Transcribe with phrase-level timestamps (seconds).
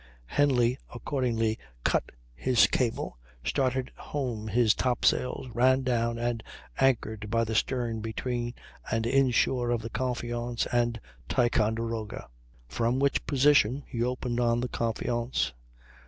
[0.25, 6.41] Henly accordingly cut his cable, started home his top sails, ran down, and
[6.79, 8.55] anchored by the stern between
[8.91, 12.29] and inshore of the Confiance and Ticonderoga,
[12.67, 15.53] from which position he opened on the Confiance.